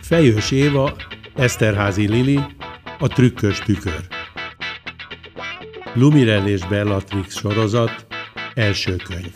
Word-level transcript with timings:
Fejős 0.00 0.50
Éva, 0.50 0.96
Eszterházi 1.34 2.08
Lili, 2.08 2.40
a 2.98 3.08
trükkös 3.08 3.58
tükör. 3.58 4.06
Lumirel 5.94 6.48
és 6.48 6.66
Bellatrix 6.66 7.38
sorozat, 7.38 8.06
első 8.54 8.96
könyv. 8.96 9.34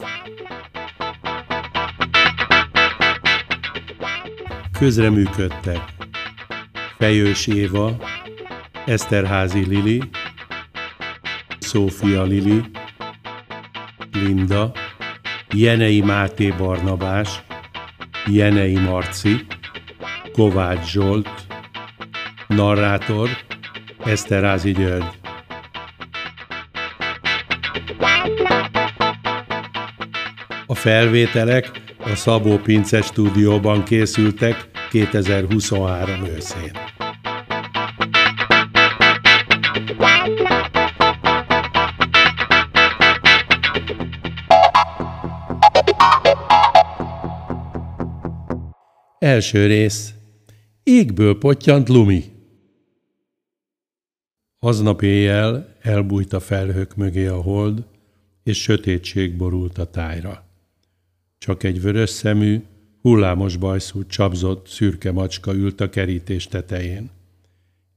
Közreműködtek 4.79 5.81
Fejős 6.99 7.47
Éva, 7.47 7.97
Eszterházi 8.87 9.67
Lili, 9.67 10.03
Szófia 11.59 12.23
Lili, 12.23 12.63
Linda, 14.25 14.73
Jenei 15.55 16.01
Máté 16.01 16.51
Barnabás, 16.51 17.43
Jenei 18.27 18.75
Marci, 18.75 19.47
Kovács 20.33 20.91
Zsolt, 20.91 21.47
narrátor 22.47 23.29
Eszterázi 24.05 24.73
György. 24.73 25.19
A 30.67 30.75
felvételek 30.75 31.71
a 31.99 32.15
Szabó 32.15 32.59
Pince 32.59 33.03
stúdióban 33.03 33.85
készültek 33.85 34.69
2023 34.91 36.25
őszén. 36.25 36.96
Első 49.19 49.67
rész 49.67 50.15
Égből 50.83 51.39
pottyant 51.39 51.89
Lumi. 51.89 52.25
Aznap 54.59 55.03
éjjel 55.03 55.75
elbújt 55.81 56.33
a 56.33 56.41
felhők 56.41 56.97
mögé 56.97 57.27
a 57.27 57.41
hold, 57.41 57.85
és 58.43 58.63
sötétség 58.63 59.37
borult 59.37 59.79
a 59.79 59.91
tájra. 59.91 60.45
Csak 61.39 61.63
egy 61.63 61.81
vörös 61.81 62.11
szemű, 62.11 62.63
hullámos 63.03 63.57
bajszú 63.57 64.07
csapzott, 64.07 64.69
szürke 64.69 65.13
macska 65.13 65.55
ült 65.55 65.81
a 65.81 65.89
kerítés 65.89 66.47
tetején. 66.47 67.11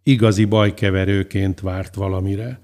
Igazi 0.04 0.46
bajkeverőként 0.46 1.60
várt 1.60 1.96
valamire, 1.96 2.60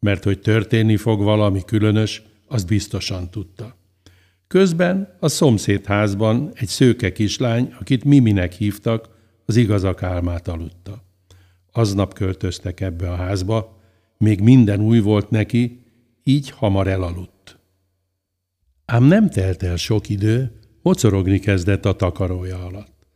mert 0.00 0.24
hogy 0.24 0.40
történni 0.40 0.96
fog 0.96 1.22
valami 1.22 1.64
különös, 1.64 2.22
az 2.46 2.64
biztosan 2.64 3.30
tudta. 3.30 3.79
Közben 4.54 5.16
a 5.20 5.28
szomszédházban 5.28 6.50
egy 6.54 6.68
szőke 6.68 7.12
kislány, 7.12 7.74
akit 7.80 8.04
Miminek 8.04 8.52
hívtak, 8.52 9.08
az 9.46 9.56
igazak 9.56 10.02
álmát 10.02 10.48
aludta. 10.48 11.04
Aznap 11.72 12.14
költöztek 12.14 12.80
ebbe 12.80 13.10
a 13.10 13.14
házba, 13.14 13.80
még 14.18 14.40
minden 14.40 14.80
új 14.80 14.98
volt 14.98 15.30
neki, 15.30 15.82
így 16.22 16.50
hamar 16.50 16.88
elaludt. 16.88 17.58
Ám 18.84 19.04
nem 19.04 19.30
telt 19.30 19.62
el 19.62 19.76
sok 19.76 20.08
idő, 20.08 20.52
mocorogni 20.82 21.38
kezdett 21.38 21.84
a 21.84 21.96
takarója 21.96 22.64
alatt. 22.64 23.06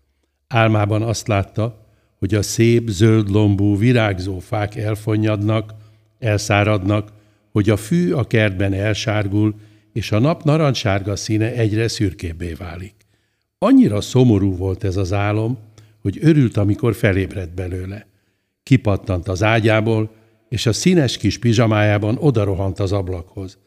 Álmában 0.49 1.03
azt 1.03 1.27
látta, 1.27 1.87
hogy 2.19 2.35
a 2.35 2.43
szép, 2.43 2.89
zöld 2.89 3.31
lombú, 3.31 3.77
virágzó 3.77 4.39
fák 4.39 4.77
elfonnyadnak, 4.77 5.75
elszáradnak, 6.19 7.13
hogy 7.53 7.71
a 7.71 7.77
fű 7.77 8.13
a 8.13 8.25
kertben 8.25 8.73
elsárgul, 8.73 9.55
és 9.95 10.13
a 10.13 10.19
nap 10.19 10.43
narancssárga 10.43 11.17
színe 11.17 11.53
egyre 11.53 11.89
szürkébbé 11.89 12.53
válik. 12.53 12.95
Annyira 13.59 14.01
szomorú 14.01 14.57
volt 14.57 14.85
ez 14.85 14.97
az 14.97 15.13
álom, 15.13 15.59
hogy 16.03 16.19
örült, 16.21 16.57
amikor 16.57 16.95
felébredt 16.95 17.55
belőle. 17.55 18.07
Kipattant 18.63 19.29
az 19.29 19.43
ágyából, 19.43 20.11
és 20.49 20.67
a 20.67 20.73
színes 20.73 21.17
kis 21.17 21.39
pizsamájában 21.39 22.17
odarohant 22.21 22.79
az 22.79 22.93
ablakhoz. 22.93 23.59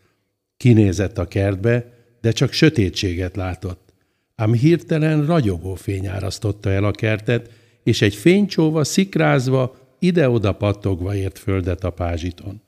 Kinézett 0.57 1.17
a 1.17 1.27
kertbe, 1.27 1.93
de 2.21 2.31
csak 2.31 2.51
sötétséget 2.51 3.35
látott. 3.35 3.93
Ám 4.35 4.53
hirtelen 4.53 5.25
ragyogó 5.25 5.75
fény 5.75 6.07
árasztotta 6.07 6.69
el 6.69 6.83
a 6.83 6.91
kertet, 6.91 7.49
és 7.83 8.01
egy 8.01 8.15
fénycsóva 8.15 8.83
szikrázva, 8.83 9.75
ide-oda 9.99 10.51
pattogva 10.51 11.15
ért 11.15 11.37
földet 11.39 11.83
a 11.83 11.89
pázsiton. 11.89 12.61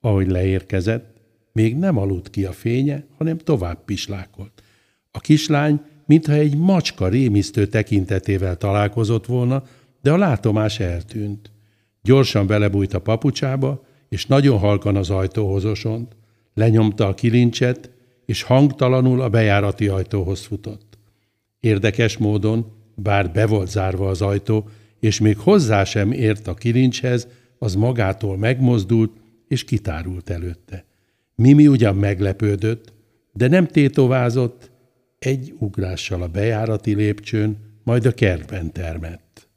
Ahogy 0.00 0.28
leérkezett, 0.28 1.11
még 1.52 1.76
nem 1.76 1.96
aludt 1.96 2.30
ki 2.30 2.44
a 2.44 2.52
fénye, 2.52 3.04
hanem 3.18 3.38
tovább 3.38 3.84
pislákolt. 3.84 4.62
A 5.10 5.20
kislány 5.20 5.80
mintha 6.06 6.32
egy 6.32 6.56
macska 6.56 7.08
rémisztő 7.08 7.66
tekintetével 7.66 8.56
találkozott 8.56 9.26
volna, 9.26 9.62
de 10.02 10.12
a 10.12 10.16
látomás 10.16 10.80
eltűnt. 10.80 11.50
Gyorsan 12.02 12.46
belebújt 12.46 12.94
a 12.94 13.00
papucsába, 13.00 13.84
és 14.08 14.26
nagyon 14.26 14.58
halkan 14.58 14.96
az 14.96 15.10
ajtóhoz 15.10 15.64
osont, 15.64 16.16
lenyomta 16.54 17.06
a 17.06 17.14
kilincset, 17.14 17.90
és 18.26 18.42
hangtalanul 18.42 19.20
a 19.20 19.28
bejárati 19.28 19.88
ajtóhoz 19.88 20.44
futott. 20.44 20.98
Érdekes 21.60 22.16
módon, 22.16 22.72
bár 22.94 23.32
be 23.32 23.46
volt 23.46 23.70
zárva 23.70 24.08
az 24.08 24.22
ajtó, 24.22 24.68
és 25.00 25.20
még 25.20 25.38
hozzá 25.38 25.84
sem 25.84 26.12
ért 26.12 26.46
a 26.46 26.54
kilincshez, 26.54 27.28
az 27.58 27.74
magától 27.74 28.36
megmozdult, 28.36 29.12
és 29.48 29.64
kitárult 29.64 30.30
előtte. 30.30 30.84
Mimi 31.34 31.66
ugyan 31.66 31.96
meglepődött, 31.96 32.92
de 33.32 33.48
nem 33.48 33.66
tétovázott, 33.66 34.70
egy 35.18 35.54
ugrással 35.58 36.22
a 36.22 36.28
bejárati 36.28 36.94
lépcsőn, 36.94 37.56
majd 37.84 38.06
a 38.06 38.12
kertben 38.12 38.72
termett. 38.72 39.48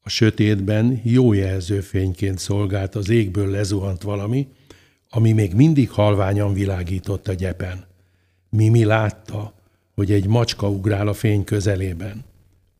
A 0.00 0.08
sötétben 0.08 1.00
jó 1.04 1.32
jelzőfényként 1.32 2.38
szolgált 2.38 2.94
az 2.94 3.08
égből 3.08 3.50
lezuhant 3.50 4.02
valami, 4.02 4.48
ami 5.08 5.32
még 5.32 5.54
mindig 5.54 5.90
halványan 5.90 6.52
világított 6.52 7.28
a 7.28 7.32
gyepen. 7.32 7.84
Mimi 8.50 8.84
látta, 8.84 9.52
hogy 9.94 10.12
egy 10.12 10.26
macska 10.26 10.68
ugrál 10.68 11.08
a 11.08 11.12
fény 11.12 11.44
közelében. 11.44 12.24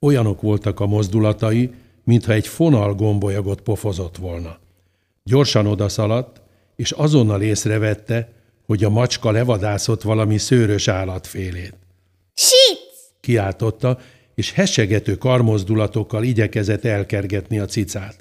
Olyanok 0.01 0.41
voltak 0.41 0.81
a 0.81 0.87
mozdulatai, 0.87 1.71
mintha 2.05 2.33
egy 2.33 2.47
fonal 2.47 2.95
gombolyagot 2.95 3.61
pofozott 3.61 4.17
volna. 4.17 4.59
Gyorsan 5.25 5.67
odaszaladt, 5.67 6.41
és 6.77 6.91
azonnal 6.91 7.43
észrevette, 7.43 8.29
hogy 8.67 8.85
a 8.85 8.91
macska 8.91 9.31
levadászott 9.31 10.03
valami 10.03 10.39
szőrös 10.39 10.89
állatfélét. 10.89 11.75
Sic! 12.35 12.79
kiáltotta, 13.21 13.99
és 14.35 14.53
hesegető 14.53 15.17
karmozdulatokkal 15.17 16.25
igyekezett 16.25 16.85
elkergetni 16.85 17.59
a 17.59 17.65
cicát. 17.65 18.17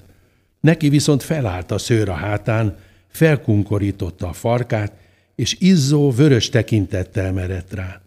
Neki 0.60 0.88
viszont 0.88 1.22
felállt 1.22 1.70
a 1.70 1.78
szőr 1.78 2.08
a 2.08 2.12
hátán, 2.12 2.78
felkunkorította 3.08 4.28
a 4.28 4.32
farkát, 4.32 4.92
és 5.34 5.56
izzó, 5.58 6.10
vörös 6.10 6.48
tekintettel 6.48 7.32
merett 7.32 7.72
rá. 7.72 8.00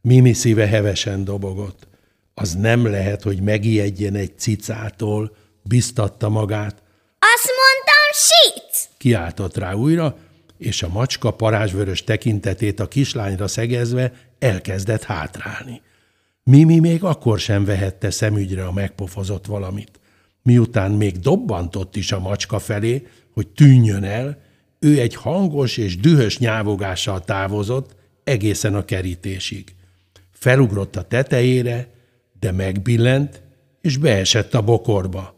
Mimi 0.00 0.32
szíve 0.32 0.66
hevesen 0.66 1.24
dobogott. 1.24 1.86
Az 2.34 2.54
nem 2.54 2.86
lehet, 2.86 3.22
hogy 3.22 3.40
megijedjen 3.40 4.14
egy 4.14 4.38
cicától, 4.38 5.36
biztatta 5.62 6.28
magát. 6.28 6.82
Azt 7.18 7.50
mondtam, 7.60 8.12
sic! 8.12 8.88
Kiáltott 8.98 9.56
rá 9.56 9.72
újra, 9.72 10.16
és 10.58 10.82
a 10.82 10.88
macska 10.88 11.30
parázsvörös 11.30 12.04
tekintetét 12.04 12.80
a 12.80 12.88
kislányra 12.88 13.48
szegezve 13.48 14.12
elkezdett 14.38 15.02
hátrálni. 15.02 15.82
Mimi 16.42 16.78
még 16.78 17.04
akkor 17.04 17.38
sem 17.38 17.64
vehette 17.64 18.10
szemügyre 18.10 18.66
a 18.66 18.72
megpofozott 18.72 19.46
valamit. 19.46 20.00
Miután 20.42 20.90
még 20.90 21.18
dobbantott 21.18 21.96
is 21.96 22.12
a 22.12 22.20
macska 22.20 22.58
felé, 22.58 23.06
hogy 23.32 23.48
tűnjön 23.48 24.04
el, 24.04 24.42
ő 24.78 25.00
egy 25.00 25.14
hangos 25.14 25.76
és 25.76 25.96
dühös 25.96 26.38
nyávogással 26.38 27.20
távozott 27.20 27.96
egészen 28.24 28.74
a 28.74 28.84
kerítésig. 28.84 29.74
Felugrott 30.30 30.96
a 30.96 31.02
tetejére, 31.02 31.88
de 32.40 32.52
megbillent, 32.52 33.42
és 33.80 33.96
beesett 33.96 34.54
a 34.54 34.62
bokorba. 34.62 35.35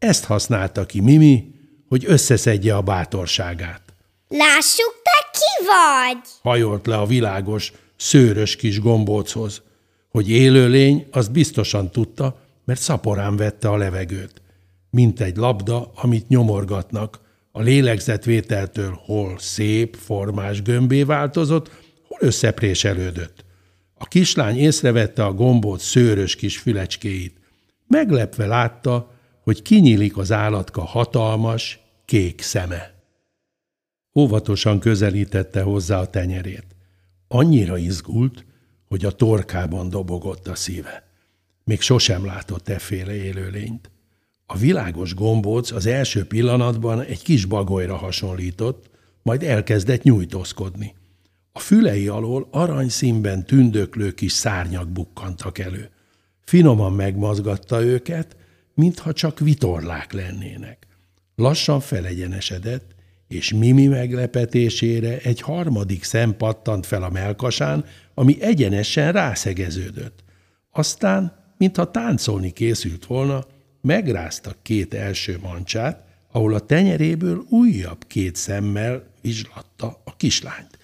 Ezt 0.00 0.24
használta 0.24 0.86
ki 0.86 1.00
Mimi, 1.00 1.54
hogy 1.88 2.04
összeszedje 2.06 2.76
a 2.76 2.80
bátorságát. 2.80 3.82
Lássuk, 4.28 5.00
te 5.02 5.30
ki 5.32 5.64
vagy! 5.64 6.22
Hajolt 6.42 6.86
le 6.86 6.96
a 6.96 7.06
világos, 7.06 7.72
szőrös 7.96 8.56
kis 8.56 8.80
gombóchoz. 8.80 9.62
Hogy 10.08 10.30
élőlény, 10.30 11.06
azt 11.10 11.32
biztosan 11.32 11.90
tudta, 11.90 12.40
mert 12.64 12.80
szaporán 12.80 13.36
vette 13.36 13.68
a 13.68 13.76
levegőt. 13.76 14.42
Mint 14.90 15.20
egy 15.20 15.36
labda, 15.36 15.92
amit 15.94 16.28
nyomorgatnak, 16.28 17.20
a 17.52 17.60
lélegzetvételtől 17.60 19.00
hol 19.04 19.38
szép, 19.38 19.96
formás 19.96 20.62
gömbé 20.62 21.02
változott, 21.02 21.70
hol 22.08 22.18
összepréselődött. 22.20 23.44
A 23.94 24.04
kislány 24.04 24.58
észrevette 24.58 25.24
a 25.24 25.32
gombóc 25.32 25.82
szőrös 25.82 26.36
kis 26.36 26.58
fülecskéit. 26.58 27.36
Meglepve 27.86 28.46
látta, 28.46 29.18
hogy 29.50 29.62
kinyílik 29.62 30.16
az 30.16 30.32
állatka 30.32 30.84
hatalmas, 30.84 31.80
kék 32.04 32.42
szeme. 32.42 32.94
Óvatosan 34.14 34.80
közelítette 34.80 35.62
hozzá 35.62 36.00
a 36.00 36.06
tenyerét. 36.06 36.66
Annyira 37.28 37.78
izgult, 37.78 38.44
hogy 38.88 39.04
a 39.04 39.10
torkában 39.10 39.88
dobogott 39.88 40.48
a 40.48 40.54
szíve. 40.54 41.08
Még 41.64 41.80
sosem 41.80 42.24
látott 42.24 42.68
efféle 42.68 43.14
élőlényt. 43.14 43.90
A 44.46 44.56
világos 44.56 45.14
gombóc 45.14 45.70
az 45.70 45.86
első 45.86 46.24
pillanatban 46.24 47.00
egy 47.00 47.22
kis 47.22 47.44
bagolyra 47.44 47.96
hasonlított, 47.96 48.90
majd 49.22 49.42
elkezdett 49.42 50.02
nyújtózkodni. 50.02 50.94
A 51.52 51.58
fülei 51.58 52.08
alól 52.08 52.48
aranyszínben 52.50 53.44
tündöklő 53.44 54.12
kis 54.12 54.32
szárnyak 54.32 54.88
bukkantak 54.88 55.58
elő. 55.58 55.90
Finoman 56.40 56.92
megmazgatta 56.92 57.82
őket, 57.82 58.38
mintha 58.80 59.12
csak 59.12 59.38
vitorlák 59.38 60.12
lennének. 60.12 60.86
Lassan 61.34 61.80
felegyenesedett, 61.80 62.94
és 63.28 63.52
Mimi 63.52 63.86
meglepetésére 63.86 65.18
egy 65.18 65.40
harmadik 65.40 66.04
szem 66.04 66.36
pattant 66.36 66.86
fel 66.86 67.02
a 67.02 67.10
melkasán, 67.10 67.84
ami 68.14 68.42
egyenesen 68.42 69.12
rászegeződött. 69.12 70.24
Aztán, 70.70 71.32
mintha 71.56 71.90
táncolni 71.90 72.50
készült 72.50 73.06
volna, 73.06 73.46
megrázta 73.80 74.54
két 74.62 74.94
első 74.94 75.38
mancsát, 75.42 76.04
ahol 76.32 76.54
a 76.54 76.60
tenyeréből 76.60 77.44
újabb 77.48 78.06
két 78.06 78.36
szemmel 78.36 79.04
vizslatta 79.20 80.00
a 80.04 80.16
kislányt. 80.16 80.78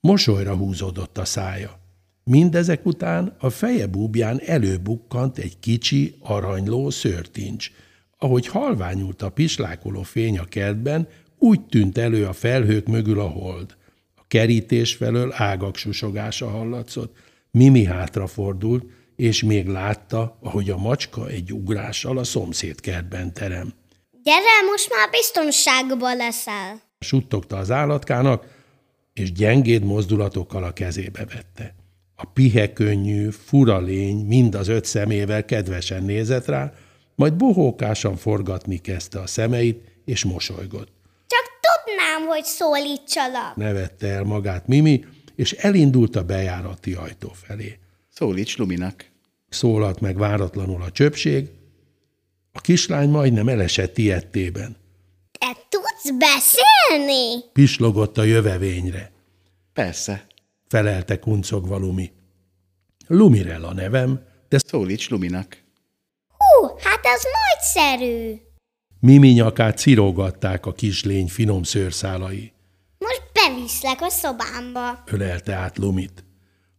Mosolyra 0.00 0.56
húzódott 0.56 1.18
a 1.18 1.24
szája. 1.24 1.83
Mindezek 2.24 2.86
után 2.86 3.36
a 3.38 3.50
feje 3.50 3.86
búbján 3.86 4.40
előbukkant 4.44 5.38
egy 5.38 5.58
kicsi, 5.58 6.16
aranyló 6.20 6.90
szőrtincs. 6.90 7.70
Ahogy 8.18 8.46
halványult 8.46 9.22
a 9.22 9.28
pislákoló 9.28 10.02
fény 10.02 10.38
a 10.38 10.44
kertben, 10.44 11.08
úgy 11.38 11.60
tűnt 11.60 11.98
elő 11.98 12.26
a 12.26 12.32
felhők 12.32 12.86
mögül 12.86 13.20
a 13.20 13.28
hold. 13.28 13.76
A 14.14 14.22
kerítés 14.28 14.94
felől 14.94 15.32
ágak 15.36 15.76
susogása 15.76 16.48
hallatszott. 16.48 17.16
Mimi 17.50 17.84
hátrafordult, 17.84 18.84
és 19.16 19.42
még 19.42 19.66
látta, 19.66 20.38
ahogy 20.42 20.70
a 20.70 20.76
macska 20.76 21.28
egy 21.28 21.52
ugrással 21.52 22.18
a 22.18 22.24
szomszéd 22.24 22.80
kertben 22.80 23.32
terem. 23.32 23.72
Gyere, 24.22 24.70
most 24.70 24.90
már 24.90 25.10
biztonságban 25.10 26.16
leszel. 26.16 26.80
Suttogta 26.98 27.56
az 27.56 27.70
állatkának, 27.70 28.46
és 29.12 29.32
gyengéd 29.32 29.84
mozdulatokkal 29.84 30.64
a 30.64 30.72
kezébe 30.72 31.24
vette. 31.24 31.74
A 32.16 32.24
pihekönnyű, 32.24 33.30
fura 33.30 33.80
lény 33.80 34.26
mind 34.26 34.54
az 34.54 34.68
öt 34.68 34.84
szemével 34.84 35.44
kedvesen 35.44 36.02
nézett 36.02 36.46
rá, 36.46 36.72
majd 37.14 37.34
bohókásan 37.34 38.16
forgatni 38.16 38.78
kezdte 38.78 39.20
a 39.20 39.26
szemeit, 39.26 39.82
és 40.04 40.24
mosolygott. 40.24 40.92
Csak 41.26 41.44
tudnám, 41.60 42.28
hogy 42.28 42.44
szólítsalak. 42.44 43.56
Nevette 43.56 44.06
el 44.06 44.22
magát 44.22 44.66
Mimi, 44.66 45.04
és 45.36 45.52
elindult 45.52 46.16
a 46.16 46.24
bejárati 46.24 46.92
ajtó 46.92 47.32
felé. 47.32 47.78
Szólíts 48.10 48.56
Luminak. 48.56 49.04
Szólalt 49.48 50.00
meg 50.00 50.16
váratlanul 50.16 50.82
a 50.82 50.90
csöpség, 50.90 51.48
a 52.52 52.60
kislány 52.60 53.08
majdnem 53.08 53.48
elesett 53.48 53.98
ilyettében. 53.98 54.76
Te 55.38 55.56
tudsz 55.68 56.10
beszélni? 56.18 57.44
Pislogott 57.52 58.18
a 58.18 58.22
jövevényre. 58.22 59.12
Persze. 59.72 60.26
Felelte 60.74 61.18
kuncogva 61.18 61.78
Lumi. 61.78 62.12
Lumirel 63.06 63.64
a 63.64 63.72
nevem, 63.72 64.20
de 64.48 64.58
Szólíts 64.58 65.10
Luminak. 65.10 65.62
Hú, 66.28 66.66
hát 66.66 67.00
ez 67.02 67.22
nagyszerű. 67.42 68.40
Mimi 69.00 69.28
nyakát 69.28 69.78
cirogatták 69.78 70.66
a 70.66 70.72
kislény 70.72 71.28
finom 71.28 71.62
szőrszálai. 71.62 72.52
Most 72.98 73.22
beviszlek 73.32 74.00
a 74.00 74.08
szobámba. 74.08 75.02
Ölelte 75.06 75.54
át 75.54 75.78
Lumit. 75.78 76.24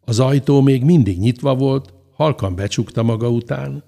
Az 0.01 0.19
ajtó 0.19 0.61
még 0.61 0.83
mindig 0.83 1.19
nyitva 1.19 1.55
volt, 1.55 1.93
halkan 2.13 2.55
becsukta 2.55 3.03
maga 3.03 3.29
után. 3.29 3.83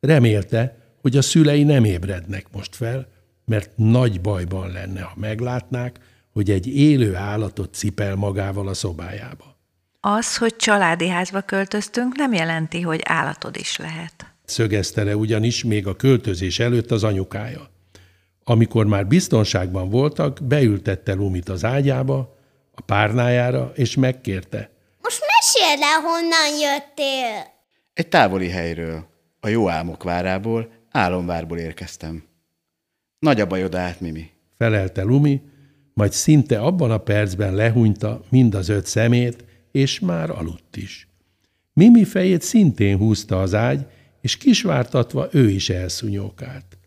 Remélte, 0.00 0.76
hogy 1.00 1.16
a 1.16 1.22
szülei 1.22 1.62
nem 1.62 1.84
ébrednek 1.84 2.46
most 2.52 2.76
fel, 2.76 3.08
mert 3.44 3.70
nagy 3.76 4.20
bajban 4.20 4.72
lenne, 4.72 5.00
ha 5.00 5.14
meglátnák, 5.16 6.00
hogy 6.34 6.50
egy 6.50 6.66
élő 6.66 7.14
állatot 7.14 7.74
cipel 7.74 8.14
magával 8.14 8.68
a 8.68 8.74
szobájába. 8.74 9.56
Az, 10.00 10.36
hogy 10.36 10.56
családi 10.56 11.08
házba 11.08 11.40
költöztünk, 11.40 12.14
nem 12.14 12.32
jelenti, 12.32 12.80
hogy 12.80 13.00
állatod 13.04 13.56
is 13.56 13.76
lehet. 13.76 14.26
Szögezte 14.44 15.04
le 15.04 15.16
ugyanis 15.16 15.64
még 15.64 15.86
a 15.86 15.96
költözés 15.96 16.58
előtt 16.58 16.90
az 16.90 17.04
anyukája. 17.04 17.70
Amikor 18.44 18.86
már 18.86 19.06
biztonságban 19.06 19.90
voltak, 19.90 20.38
beültette 20.42 21.14
Lumit 21.14 21.48
az 21.48 21.64
ágyába, 21.64 22.36
a 22.74 22.80
párnájára, 22.80 23.72
és 23.74 23.96
megkérte. 23.96 24.70
Most 25.02 25.20
meséld 25.20 25.80
el, 25.82 26.00
honnan 26.00 26.58
jöttél. 26.60 27.52
Egy 27.92 28.08
távoli 28.08 28.48
helyről, 28.48 29.06
a 29.40 29.48
jó 29.48 29.68
álmok 29.68 30.02
várából, 30.02 30.72
álomvárból 30.90 31.58
érkeztem. 31.58 32.24
Nagy 33.18 33.40
a 33.40 33.46
bajod 33.46 33.74
át, 33.74 34.00
Mimi. 34.00 34.30
Felelte 34.58 35.02
Lumi, 35.02 35.42
majd 35.94 36.12
szinte 36.12 36.58
abban 36.58 36.90
a 36.90 36.98
percben 36.98 37.54
lehúnyta 37.54 38.20
mind 38.28 38.54
az 38.54 38.68
öt 38.68 38.86
szemét, 38.86 39.44
és 39.72 40.00
már 40.00 40.30
aludt 40.30 40.76
is. 40.76 41.08
Mimi 41.72 42.04
fejét 42.04 42.42
szintén 42.42 42.96
húzta 42.96 43.40
az 43.40 43.54
ágy, 43.54 43.86
és 44.20 44.36
kisvártatva 44.36 45.28
ő 45.30 45.48
is 45.48 45.70
elszúnyókált. 45.70 46.78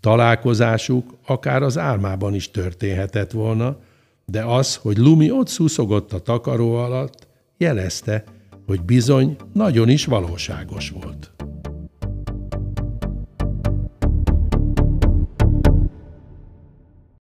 Találkozásuk 0.00 1.16
akár 1.26 1.62
az 1.62 1.78
álmában 1.78 2.34
is 2.34 2.50
történhetett 2.50 3.30
volna, 3.30 3.78
de 4.24 4.44
az, 4.44 4.76
hogy 4.76 4.96
Lumi 4.96 5.30
ott 5.30 5.48
szuszogott 5.48 6.12
a 6.12 6.18
takaró 6.18 6.74
alatt, 6.74 7.26
jelezte, 7.56 8.24
hogy 8.66 8.82
bizony 8.82 9.36
nagyon 9.52 9.88
is 9.88 10.04
valóságos 10.04 10.90
volt. 10.90 11.33